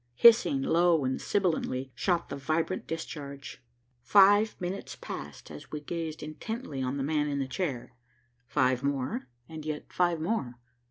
[0.15, 3.61] Hissing low and sibilantly shot the vibrant discharge.
[4.01, 7.93] Five minutes passed as we gazed intently on the man in the chair,
[8.47, 10.55] five more, and yet five more.